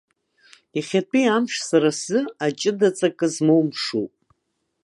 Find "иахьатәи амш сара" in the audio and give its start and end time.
0.77-1.89